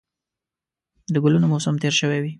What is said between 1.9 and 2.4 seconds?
شوی وي